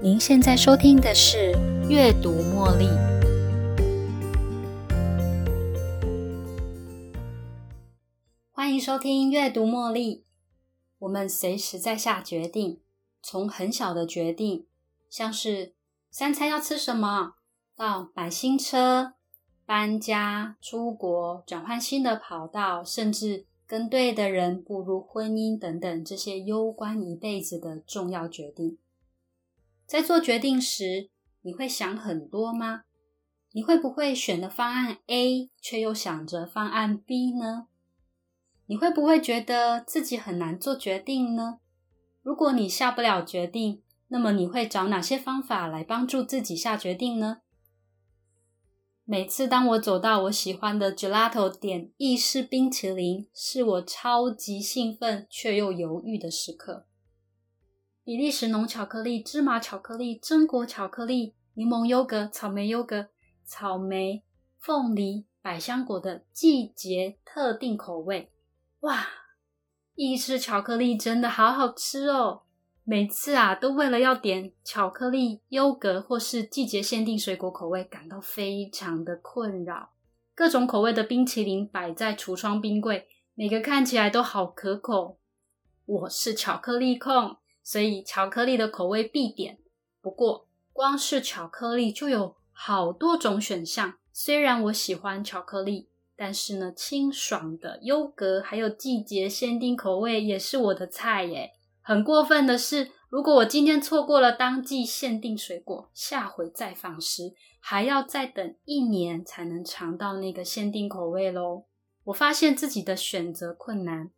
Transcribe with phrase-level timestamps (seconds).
[0.00, 1.52] 您现在收听的是
[1.88, 2.84] 《阅读茉莉》，
[8.52, 10.18] 欢迎收听《阅读茉莉》。
[11.00, 12.78] 我们随时在下决定，
[13.20, 14.66] 从很小的决定，
[15.10, 15.74] 像是
[16.12, 17.32] 三餐要吃什么，
[17.74, 19.14] 到买新车、
[19.66, 28.78] 搬家、出国、转换新的跑道，甚至跟对的人步入婚姻等等，这些攸关一辈子的重要决定。
[29.88, 31.08] 在做决定时，
[31.40, 32.82] 你会想很多吗？
[33.52, 37.68] 你会不会选了方案 A，却又想着方案 B 呢？
[38.66, 41.60] 你会不会觉得自己很难做决定呢？
[42.22, 47.38] 如果你下不了决定，那么你会找哪些方法来帮助自己下决定呢？
[49.06, 56.84] 每次当我走到我喜欢的 gelato 点意式冰淇淋，是我超级兴奋却又犹豫的时刻。
[58.08, 63.10] 比利时浓巧克力、芝麻巧克力、榛果巧克力、柠檬优格、草莓优格、
[63.44, 64.24] 草莓、
[64.58, 68.32] 凤梨、百香果的季节特定口味。
[68.80, 69.06] 哇，
[69.94, 72.44] 意式巧克力真的好好吃哦！
[72.82, 79.90] 每次啊，都为了要点巧克力、优格或是季节限定水果口味，感到非常的困扰。
[80.34, 85.18] 各种口味的冰淇淋摆在橱窗冰柜，每个看起来都好可口。
[85.84, 87.36] 我是巧克力控。
[87.68, 89.58] 所以巧克力的口味必点。
[90.00, 93.98] 不过，光是巧克力就有好多种选项。
[94.10, 101.50] 虽然我喜欢巧克力，但是呢，清爽的优格还有季节限定口味也是我的菜耶。
[101.82, 111.66] 很过分的是，如果我今天错过了当季限定水果，下回再访时还要再等一年才能尝到那个限定口味喽。
[112.04, 114.10] 我发现自己的选择困难。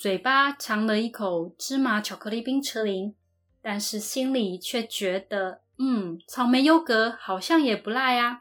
[0.00, 3.14] 嘴巴尝了一口芝麻巧克力冰淇淋，
[3.60, 8.38] 但是心里却觉得，嗯，草莓优格好像也不赖啊。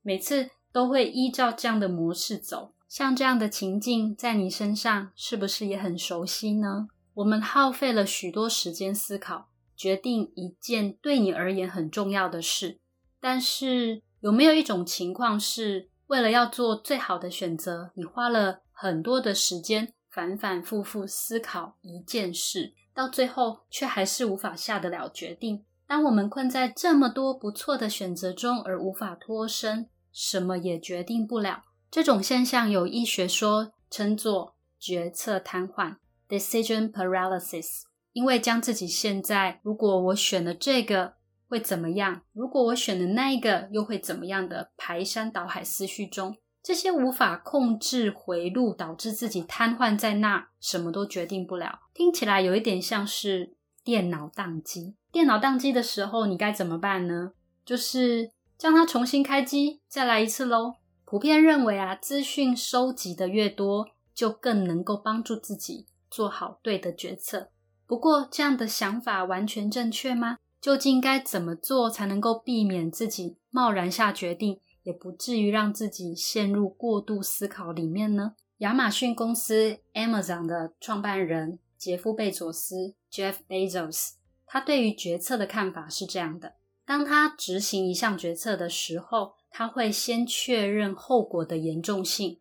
[0.00, 6.88] 每次都会依照这样的模式走，像这样的情境在你身上是不是也很熟悉呢？
[7.12, 12.78] 我们耗费了许多时间思考，决定一件对你而言很重要的事，
[13.20, 19.92] 但是有没有一种情况是，为了要做最好的选择，你花了很多的时间？
[20.14, 25.64] 反反复复思考一件事，到最后却还是无法下得了决定。
[25.88, 35.96] 当我们困在这么多不错的选择中而无法脱身，什么也决定不了，这种现象有医学说称作决策瘫痪
[36.28, 37.82] （decision paralysis）。
[38.12, 41.14] 因为将自己现在，如果我选了这个
[41.48, 42.22] 会怎么样？
[42.32, 46.36] 如果我选了那一个又会怎么样的排山倒海思绪中。
[46.64, 51.80] 这些无法控制回路，导致自己瘫痪在那，什么都决定不了。
[51.92, 53.52] 听起来有一点像是
[53.84, 54.94] 电脑宕机。
[55.12, 57.32] 电脑宕机的时候，你该怎么办呢？
[57.66, 60.76] 就是将它重新开机，再来一次喽。
[61.04, 67.50] 普遍认为啊，资讯收集的越多，就更能够帮助自己做好对的决策。
[67.86, 70.38] 不过，这样的想法完全正确吗？
[70.62, 74.60] 究竟该怎么做才能够避免自己贸然下决定？
[74.84, 78.36] 也不至于让自己陷入过度思考里面呢。
[78.58, 84.12] 亚马逊公司 Amazon 的创办人杰夫·贝佐斯 （Jeff Bezos）
[84.46, 86.54] 他对于决策的看法是这样的：
[86.86, 92.38] 当他执行一项决策的时候，他会先确认后果的严重性。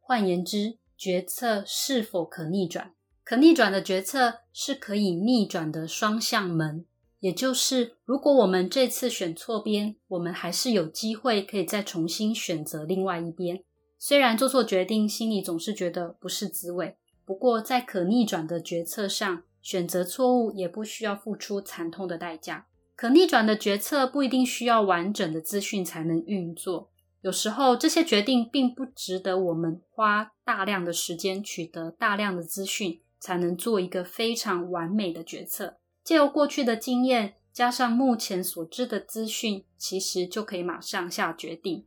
[0.00, 2.92] 换言之，决策是否可逆转？
[3.22, 6.84] 可逆转的决策是可以逆转的双向门。
[7.22, 13.62] 也就是，如果我们这次选错边，我们还是有机会可以再重新选择另外一边。
[13.96, 16.96] 虽然做错决定，心里总是觉得不是滋味。
[17.24, 22.66] 不过，在可逆转的决策上，选择错误也不需要付出惨痛的代价。
[22.96, 26.90] 可逆转的决策不一定需要完整的资讯才能运作。
[27.20, 35.76] 有时候，这些决定并不值得我们花大量的时间取得大量的资讯，才能做一个非常完美的决策。
[36.04, 41.86] 借由过去的经验，加上目前所知的资讯，其实就可以马上下决定。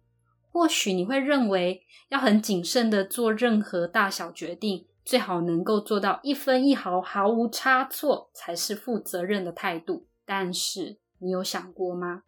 [0.52, 10.08] 或许你会认为要很谨慎的做任何大小决定，最好能够做到一分一毫毫无差错，才是负责任的态度。
[10.26, 12.24] 但是你有想过吗？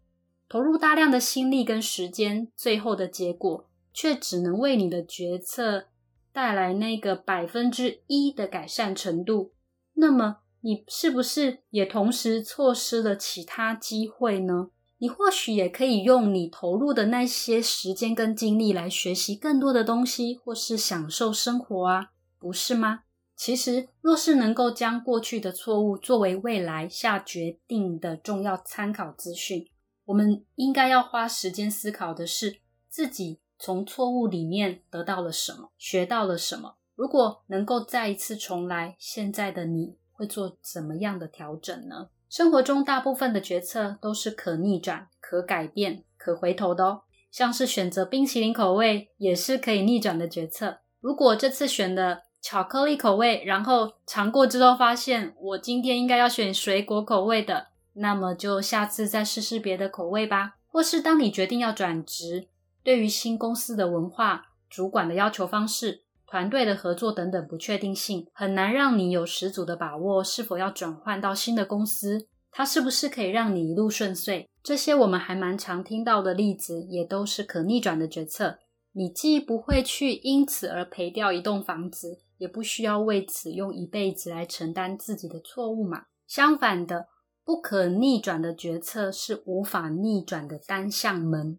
[0.49, 5.87] 投入大量的心力跟时间，最后的结果却只能为你的决策
[6.33, 9.53] 带来那个百分之一的改善程度。
[9.93, 10.39] 那么？
[10.61, 14.69] 你是不是也同时错失了其他机会呢？
[14.99, 23.01] 你或许也可以用你投入的那些时间跟精力来学习更多的东西，或是享受生活啊，不是吗？
[23.35, 29.67] 其实，若是能够将过去的错误作为未来下决定的重要参考资讯，
[30.05, 32.57] 我们应该要花时间思考的是
[32.89, 36.77] 自己从错误里面得到了什么，学到了什么。
[36.95, 42.09] 如果能够再一次重来，现在的你会做怎么样的调整呢？
[42.27, 47.01] 生活中大部分的决策都是可逆转、可改变、可回头的哦。
[47.31, 50.79] 像是选择冰淇淋口味，也是可以逆转的决策。
[50.99, 60.55] 如果这次选的巧克力口味，然后尝过之后发现我今天应该要选水果口味的，那么就下次再试试别的口味吧。
[60.67, 62.47] 或是当你决定要转职，
[62.83, 66.03] 对于新公司的文化、主管的要求方式。
[66.29, 74.49] 团队的合作等等不确定性，很难让你有十足的把握是否要转换到新的公司，它是不是可以让你一路顺遂？
[74.61, 78.59] 这些我们还蛮常听到的例子，也都是可逆转的决策。
[78.91, 86.07] 你既不会去因此而赔掉一栋房子，也不需要为此用一辈子来承担自己的错误嘛。
[86.27, 87.07] 相反的，
[87.45, 91.57] 不可逆转的决策是无法逆转的单向门。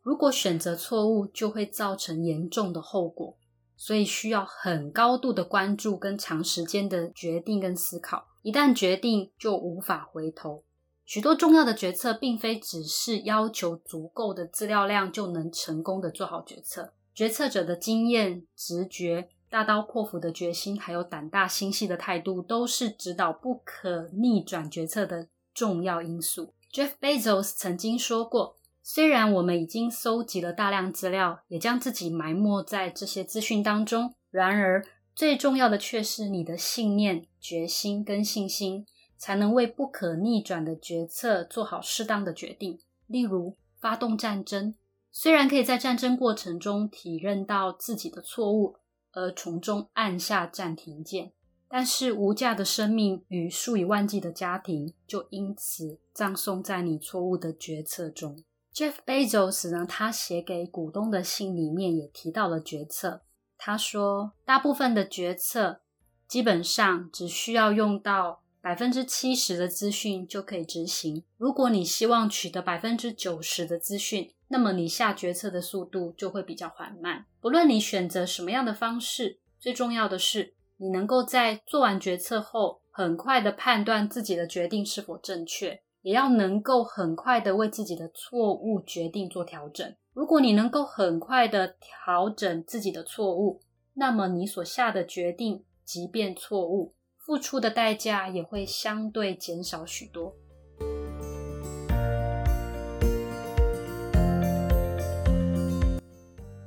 [0.00, 3.36] 如果选择错误，就会造成严重的后果。
[3.76, 10.64] 所以需要很高度的关注跟长时间的决定跟思考，一旦决定就无法回头。
[11.04, 26.54] 许多重要的决策并非只是要求足够的资料量就能成功的做好决策，决策者的经验、直觉、大刀阔斧的决心，还有胆大心细的态度，都是指导不可逆转决策的重要因素。
[26.72, 28.55] Jeff Bezos 曾经说过。
[28.88, 38.86] 虽然我们已经搜集了大量资料，也将自己埋没在这些资讯当中，然而最重要的却是你的信念、决心跟信心，
[39.18, 42.78] 才能为不可逆转的决策做好适当的决定。
[43.08, 44.76] 例如，发动战争，
[45.10, 48.76] 虽然可以在战争过程中体认到自己的错误，
[49.10, 51.32] 而从中按下暂停键，
[51.68, 58.44] 但是无价的生命与数以万计的家庭就因此葬送在你错误的决策中。
[58.76, 63.22] Jeff Bezos 呢，他写给股东的信里面也提到了决策。
[63.56, 65.80] 他说，大部分的决策
[66.28, 71.24] 基本上只需要用到百分之七十的资讯就可以执行。
[71.38, 77.24] 如果你希望取得百分之九十的资讯，那么你下决策的速度就会比较缓慢。
[77.40, 85.80] 不论你选择什么样的方式，最重要的是你能够在做完决策后，很快的判断自己的决定是否正确。
[86.06, 89.92] 也要能够很快的为自己的错误决定做调整。
[90.12, 93.60] 如果你能够很快的调整自己的错误，
[93.94, 100.36] 那么你所下的决定，即便错误，付出的代价也会相对减少许多。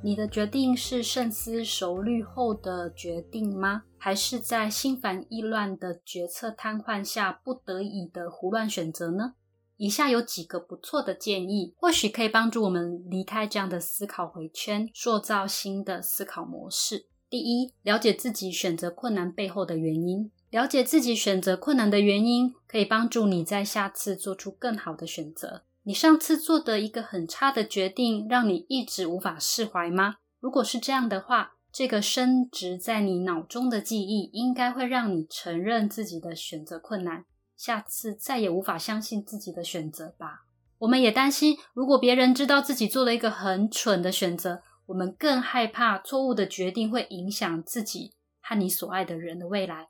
[0.02, 3.82] 你的决定是深思熟虑后的决定吗？
[3.98, 9.34] 还是在心烦意乱的决策瘫痪下不得已的胡乱选择呢？
[9.76, 17.06] 以下有几个不错的建议，或许可以帮助我们离开这样的思考回圈，塑造新的思考模式。
[17.28, 20.30] 第一，了解自己选择困难背后的原因。
[20.50, 25.62] 了解自己选择困难的原因，可以帮助你在下次做出更好的选择。
[25.90, 30.18] 你上次做的一个很差的决定，让你一直无法释怀吗？
[30.38, 37.24] 如果是这样的话，这个升值在你脑中的记忆，应该会让你承认自己的选择困难，
[37.56, 40.44] 下次再也无法相信自己的选择吧。
[40.78, 49.88] 我们也担心，如果别人知道自己做了一个很蠢的选择，我们更害怕错误的决定会影响自己和你所爱的人的未来。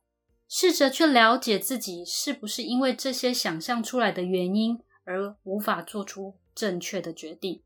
[0.48, 7.62] 试着去了解自己是不是因为这些想象出来的原因而无法做出正确的决定。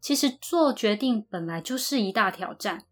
[0.00, 2.84] 其实做决定本来就是一大挑战。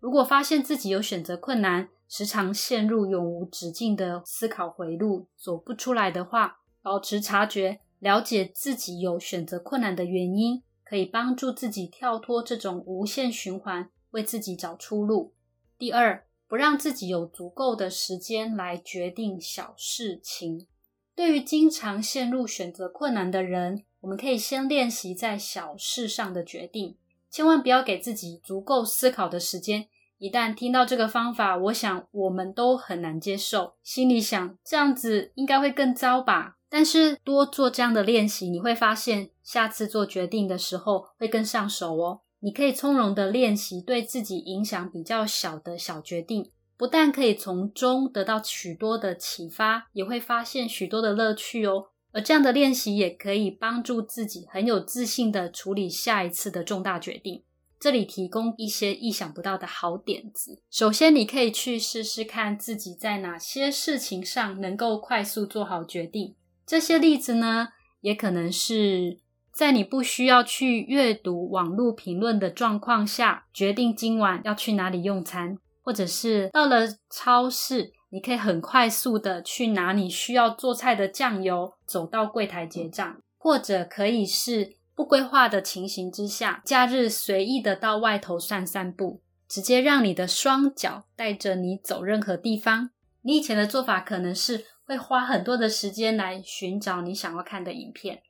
[0.00, 15.32] 如果发现自己有选择困难，时常陷入永无止境的思考回路，走不出来的话，保持察觉，了解自己有选择困难的原因，可以帮助自己跳脱这种无限循环，为自己找出路。
[15.78, 20.66] 第二，不让自己有足够的时间来决定小事情。
[21.16, 26.96] 对于经常陷入选择困难的人，我们可以先练习在小事上的决定，
[27.30, 29.86] 千万不要给自己足够思考的时间。
[30.18, 36.56] 一旦听到这个方法，我想我们都很难接受，心里想这样子应该会更糟吧。
[36.68, 42.20] 但是多做这样的练习，你会发现下次做决定的时候会更上手哦。
[42.40, 46.50] 你可以从容的练习对自己影响比较小的小决定，
[46.84, 51.86] 不但可以从中得到许多的启发，也会发现许多的乐趣哦。
[52.12, 57.42] 而这样的练习也可以帮助自己很有自信的处理下一次的重大决定。
[57.80, 60.60] 这里提供一些意想不到的好点子。
[60.70, 66.34] 首先，你可以去试试看自己在哪些事情上能够快速做好决定。
[66.66, 67.68] 这些例子呢，
[68.02, 84.76] 也可能是在你不需要去阅读网络评论的状况下，决定今晚要去哪里用餐，或者是到了超市，你可以很快速的去拿你需要做菜的酱油，走到柜台结账，或者可以是。
[84.96, 92.90] 不规划的情形之下，假日随意的到外头散散步，直接让你的双脚带着你走任何地方。
[93.22, 98.22] 你以前的做法可能是会花很多的时间来寻找你想要看的影片，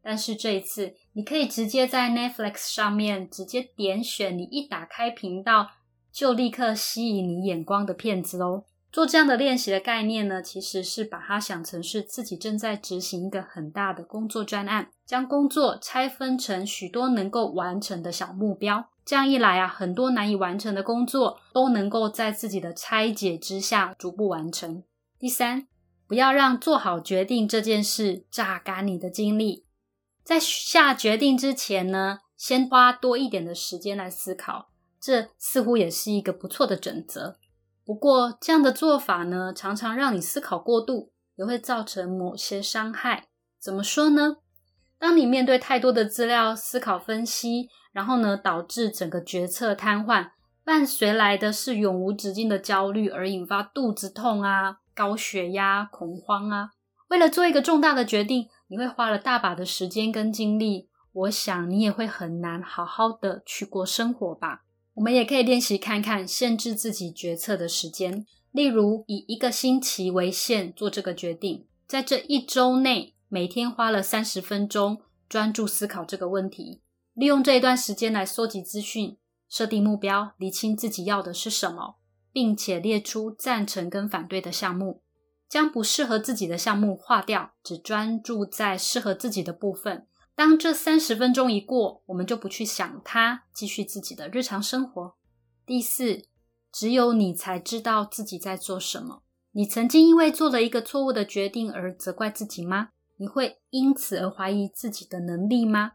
[0.00, 5.70] 但是这一次你可以直接在 Netflix 上面直接点选，你一打开频道
[6.12, 8.64] 就立刻吸引你眼光的骗子哦。
[8.92, 18.90] 做这样的练习的概念呢，其实是把它想成是自己正在执行一个很大的工作专案，将工作拆分成许多能够完成的小目标。
[19.04, 24.84] 这样一来啊，很多难以完成的工作都能够在自己的拆解之下逐步完成。
[25.18, 25.66] 第三，
[26.06, 29.64] 不要让做好决定这件事榨干你的精力。
[30.22, 34.68] 在下决定之前呢，先花多一点的时间来思考，
[35.02, 37.36] 这似乎也是一个不错的准则。
[37.84, 43.26] 不过，这样的做法呢，常常让你思考过度，也会造成某些伤害。
[43.60, 44.36] 怎么说呢？
[45.00, 50.30] 当你面对太多的资料、思考、分析，然后呢，导致整个决策瘫痪，
[50.64, 56.70] 伴随来的是永无止境的焦虑，而引发肚子痛啊、高血压、恐慌啊。
[57.08, 64.62] 为了做一个重大的决定，你会花了大把的时间跟精力，我想你也会很难好好的去过生活吧。
[64.94, 68.26] 我们也可以练习看看，限制自己决策的时间。
[68.50, 76.82] 例如，以一个星期为限做这个决定，在这一周内，每天花了三十分钟专注思考这个问题。
[77.14, 79.16] 利用这一段时间来搜集资讯、
[79.48, 81.96] 设定目标、理清自己要的是什么，
[82.30, 85.02] 并且列出赞成跟反对的项目，
[85.48, 90.06] 将不适合自己的项目划掉，只专注在适合自己的部分。
[90.34, 95.14] 当这三十分钟一过，我们就不去想它，继续自己的日常生活。
[95.66, 96.24] 第四，
[96.72, 99.22] 只有你才知道自己在做什么。
[99.52, 102.90] 你曾经因为做了一个错误的决定而责怪自己吗？
[103.18, 105.92] 你会因此而怀疑自己的能力吗？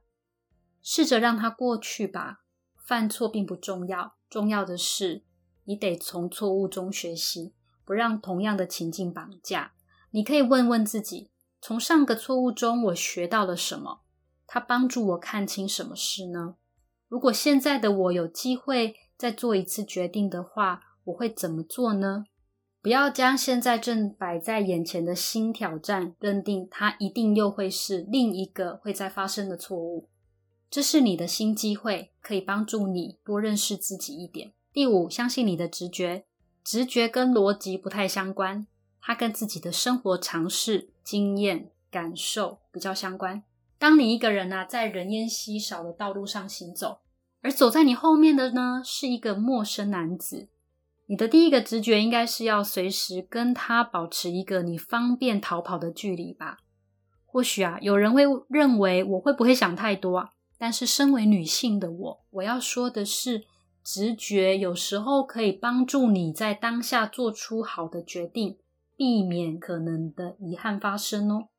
[0.81, 2.43] 试着让它过去吧。
[2.85, 5.23] 犯错并不重要，重要的是
[5.65, 7.53] 你得从错误中学习，
[7.83, 9.73] 不让同样的情境绑架。
[10.11, 14.03] 你可以问问自己：从上个错误中，我学到了什么？
[14.47, 16.55] 它帮助我看清什么事呢？
[17.07, 22.25] 如果现在的我有机会再做一次决定的话，我会怎么做呢？
[22.81, 30.07] 不要将现在正摆在眼前的新挑战认定它一定又会是另一个会再发生的错误。
[30.69, 34.53] 这是你的新机会，可以帮助你多认识自己一点。
[34.71, 36.25] 第五，相信你的直觉。
[36.63, 38.67] 直觉跟逻辑不太相关，
[39.01, 43.43] 它跟自己的生活常识、经验、感受比较相关。
[43.79, 46.99] 当你一个人啊，在人烟稀少的道路上行走，
[47.41, 50.49] 而走在你后面的呢，是一个陌生男子，
[51.05, 56.57] 你的第一个直觉应该是要随时跟他保持一个你方便逃跑的距离吧。
[57.25, 60.29] 或许啊，有人会认为我会不会想太多啊？
[60.57, 63.43] 但是身为女性的我，我要说的是，
[63.83, 68.57] 直觉有时候可以帮助你在当下做出好的决定，
[68.95, 71.49] 避免可能的遗憾发生哦。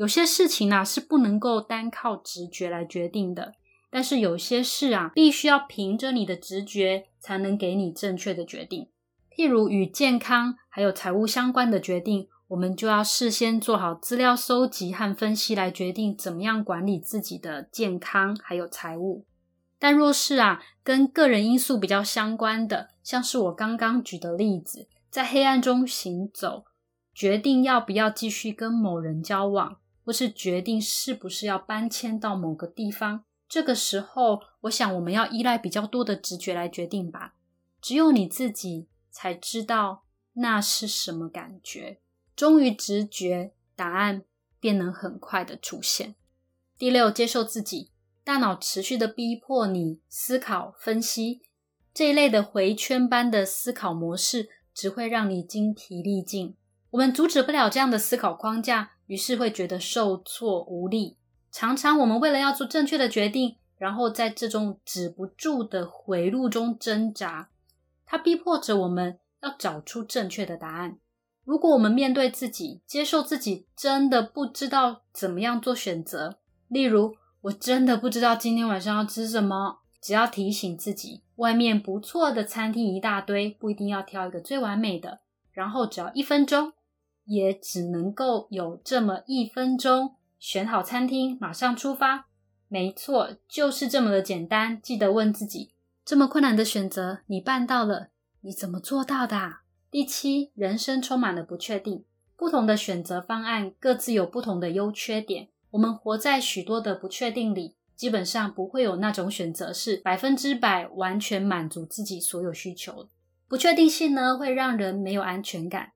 [0.00, 3.52] 有些事情啊是不能够单靠直觉来决定的，
[3.90, 8.88] 但是有些事啊必须要凭着你的直觉才能给你正确的决定。
[9.30, 19.26] 譬如与健康还有财务相关的决定，我们就要事先做好资料收集和分析来决定怎么样管理自己的健康还有财务。
[19.78, 26.64] 但若是啊跟个人因素比较相关的，像是我刚刚举的例子，在黑暗中行走，
[27.12, 29.76] 决定要不要继续跟某人交往。
[30.10, 37.36] 或是决定是不是要搬迁到某个地方，这个时候，我想我们要依赖比较多的直觉来决定吧。
[37.80, 40.02] 只有你自己才知道
[40.32, 42.00] 那是什么感觉。
[42.34, 44.24] 忠于直觉，答案
[44.58, 46.16] 便能很快的出现。
[46.76, 47.92] 第六，接受自己。
[48.24, 51.40] 大脑持续的逼迫你思考、分析
[51.94, 56.56] 这一类的回圈般的思考模式，只会让你精疲力尽。
[56.90, 58.94] 我们阻止不了这样的思考框架。
[59.10, 61.16] 于是会觉得受挫无力。
[61.50, 67.50] 常常我们为了要做正确的决定，然后在这种止不住的回路中挣扎，
[68.06, 70.98] 它逼迫着我们要找出正确的答案。
[71.44, 76.38] 如果我们面对自己，接受自己真的不知道怎么样做选择，
[76.68, 85.18] 例如我真的不知道今天晚上要吃什么，只要提醒自己，外面不错的餐厅一大堆，不一定要挑一个最完美的。
[85.50, 86.72] 然后只要一分钟，
[87.30, 92.26] 也只能够有这么一分钟，选好餐厅，马上出发。
[92.66, 94.82] 没错，就是这么的简单。
[94.82, 95.70] 记得问自己，
[96.04, 98.08] 这么困难的选择，你办到了，
[98.40, 99.58] 你怎么做到的？
[99.92, 102.04] 第七，人生充满了不确定，
[102.36, 105.50] 不同的选择方案各自有不同的优缺点。
[105.70, 107.76] 我们活在许多的不确定里。
[107.94, 113.08] 基本上不会有那种选择是百分之百完全满足自己所有需求。
[113.46, 115.92] 不确定性呢，会让人没有安全感，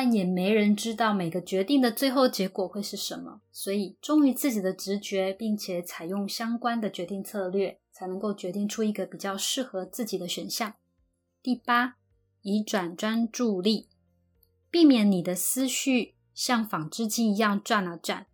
[0.00, 3.40] 但也没人知道每个决定的最后结果会是什么。
[3.50, 10.74] 所以，忠于自己的直觉，并且采用相关的决定策略，才能够决定出一个比较适合自己的选项。
[11.42, 11.96] 第八，
[12.42, 13.88] 移转专注力，
[14.70, 18.28] 避免你的思绪像纺织机一样转啊转。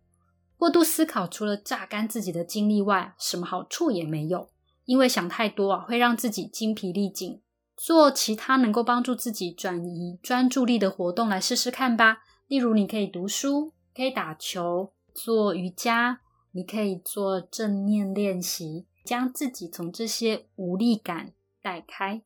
[0.57, 4.51] 过度思考除了榨干自己的精力外，什么好处也没有。
[4.85, 7.41] 因为想太多啊，会让自己精疲力尽。
[7.77, 12.19] 做其他能够帮助自己转移专注力的活动来试试看吧。
[12.47, 22.21] 例如，你可以读书，可以打球，做瑜伽，你可以做正念练习，将自己从这些无力感带开。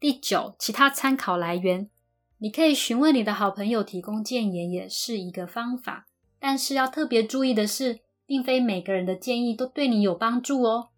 [0.00, 1.90] 第九，其他参考来源，
[2.38, 6.06] 你可以询问你的好朋友提供建言，也是一个方法。
[6.38, 10.90] 但是要特别注意的是，并非每个人的建议都对你有帮助哦。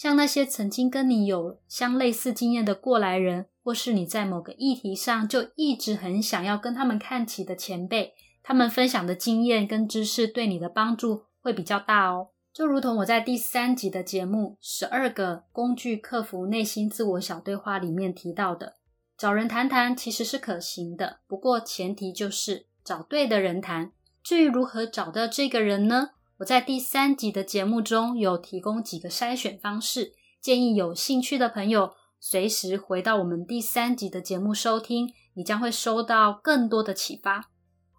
[0.00, 12.28] 像那些曾经跟你有相类似经验的过来人，或是你在某个议题上就一直很想要跟他们看齐的前辈，他们分享的经验跟知识对你的帮助会比较大哦。
[12.50, 18.76] 就如同我在第三集的节目《十二个工具克服内心自我小对话》里面提到的，
[19.18, 23.92] 找人谈谈其实是可行的，不过前提就是找对的人谈。
[24.22, 26.12] 至于如何找到这个人呢？
[26.40, 37.50] 我在第三集的节目中有提供几个筛选方式，建议有兴趣的朋友随时回到我们第三集的节目收听，你将会收到更多的启发。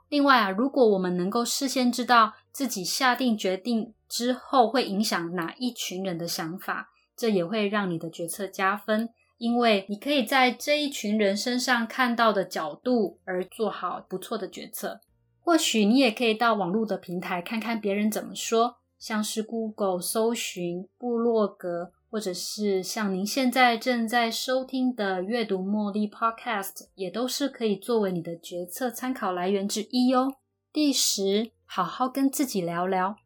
[0.09, 14.99] 另外啊，如果我们能够事先知道自己下定决定之后会影响哪一群人的想法，这也会让你的决策加分，因为你可以在这一群人身上看到的角度而做好不错的决策。
[15.43, 30.35] 或许你也可以到网络的平台看看别人怎么说，像是 Google 搜寻、部落格，或者是像您现在正在收听的阅读茉莉 Podcast，也都是可以作为你的决策参考来源之一哦。
[30.71, 33.17] 第十，好好跟自己聊聊。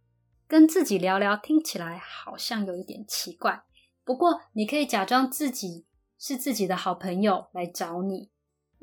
[0.48, 3.64] 跟自己聊聊听起来好像有一点奇怪，
[4.04, 5.86] 不过你可以假装自己
[6.20, 8.30] 是自己的好朋友来找你。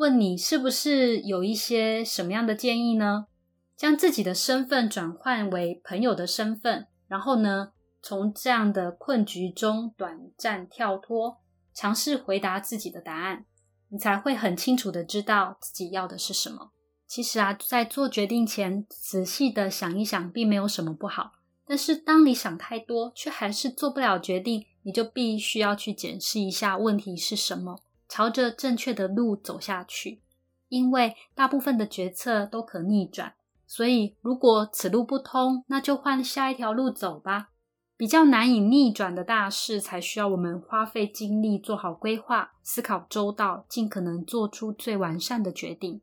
[0.03, 3.29] 问你是不是有一些什么样的建议呢？
[3.77, 7.71] 将自己的身份转换为朋友的身份，然后呢，
[8.03, 11.39] 从这样的困局中短暂跳脱，
[11.73, 13.45] 尝试回答自己的答案，
[13.91, 16.73] 你才会很清楚的知道自己要的是什么。
[17.07, 21.35] 其实啊，在做决定前，仔细的想一想，并没有什么不好。
[21.65, 27.79] 但是当你想太多，却还是做不了决定，你就必须要去检视一下问题是什么。
[28.15, 30.21] 朝着正确的路走下去，
[30.69, 33.33] 因为大部分的决策都可逆转，
[33.67, 37.53] 所以如果此路不通，那就换下一条路走吧。
[37.97, 46.03] 比较难以逆转的大事，才需要我们花费精力做好规划，思考周到，尽可能做出最完善的决定。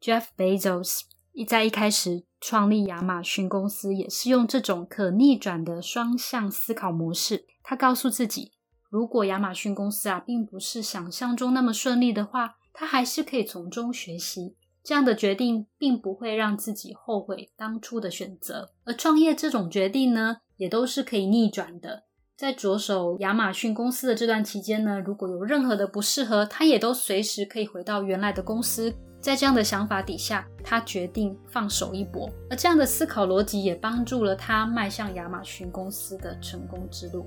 [0.00, 1.00] Jeff Bezos
[1.32, 7.46] 一在一开始创立亚马逊公司，也是用这种可逆转的双向思考模式。
[7.64, 8.52] 他告诉自己。
[8.92, 14.54] 如果亚马逊公司啊，并不是想象中那么顺利的话，他还是可以从中学习。
[14.84, 18.72] 这样的决定并不会让自己后悔当初的选择。
[18.84, 22.02] 而创业这种决定呢，也都是可以逆转的。
[22.36, 28.94] 在着手亚马逊公司的这段期间呢，如果有任何的不适合，他也都随时可以回到原来的公司。
[29.22, 32.28] 在这样的想法底下，他决定放手一搏。
[32.50, 37.26] 而这样的思考逻辑也帮助了他迈向亚马逊公司的成功之路。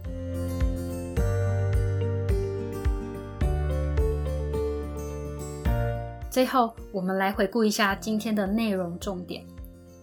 [6.36, 9.48] 最后，我们来回顾一下今天的内容重点。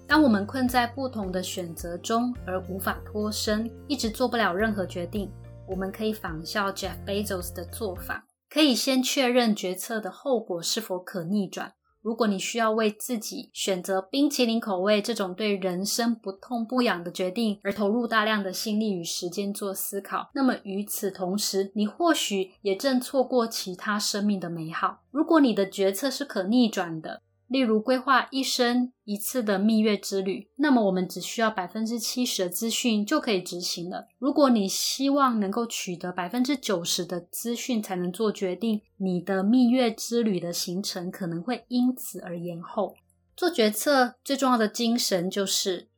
[0.08, 5.30] 当我们困在不同的选择中而无法脱身，一直做不了任何决定，
[5.68, 11.74] 我们可以仿效 Jeff Bezos 的做法，可以先确认决策的后果是否可逆转。
[12.02, 25.00] 如果你需要为自己选择冰淇淋口味这种对人生不痛不痒的决定而投入大量的心力与时间做思考，那么与此同时，你或许也正错过其他生命的美好。
[25.10, 34.06] 如果你的决策是可逆转的，例如规划一生一次的蜜月之旅，那么我们只需要百分之七十的资讯就可以执行了。
[34.18, 42.94] 如果你希望能够取得百分之九十的资讯才能做决定，你的蜜月之旅的行程可能会因此而延后。
[43.36, 45.88] 做决策最重要的精神就是，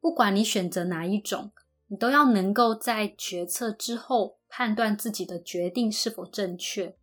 [0.00, 1.50] 不管你选择哪一种，
[1.88, 6.94] 你都要能够在决策之后判断自己的决定是否正确。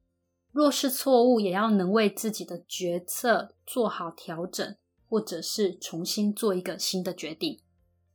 [0.58, 4.76] 若是错误，也要能为自己的决策做好调整，
[5.08, 7.60] 或者是重新做一个新的决定。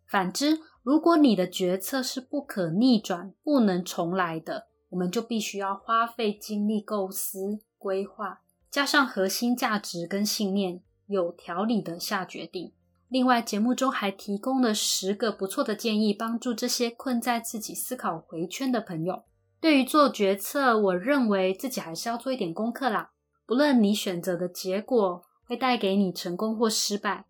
[0.08, 12.72] 反之，如果你的决策是不可逆转、不能重来的，我们就必须要花费精力构思、规划，加上核心价值跟信念，有条理的下决定。
[13.08, 19.22] 另外，节目中还提供了十个不错的建议，帮助这些困在自己思考回圈的朋友。
[19.62, 23.12] 对于做决策，我认为自己还是要做一点功课啦。
[23.46, 27.26] 不论你选择的结果会带给你成功或失败，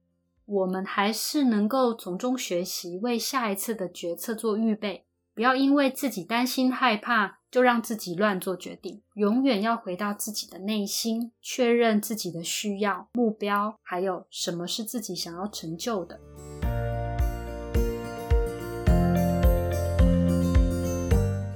[0.47, 5.05] 我们还是能够从中学习，为下一次的决策做预备。
[5.35, 9.03] 不要因为自己担心害怕，就让自己乱做决定。
[9.14, 16.18] 永远要回到自己的内心，确认自己的需要、目标，还有什么是自己想要成就的。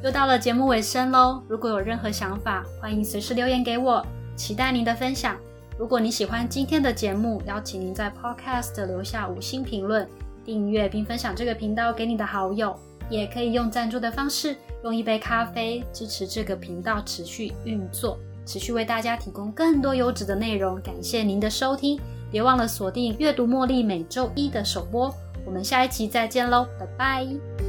[0.06, 1.42] 又到了节目尾声喽！
[1.48, 5.36] 如果有任何想法，欢迎随时留言给我，期待您的分享。
[5.76, 10.08] 如果你喜欢今天的节目，邀请您在 Podcast 留下五星评论、
[10.44, 12.72] 订阅并分享这个频道给你的好友。
[13.10, 18.16] 也可以用赞助的方式，用一杯咖啡支持这个频道持续运作，
[18.46, 20.80] 持续为大家提供更多优质的内容。
[20.82, 25.12] 感谢您的收听，别忘了锁定阅读茉莉每周一的首播。
[25.44, 27.65] 我们下一期再见喽，拜拜。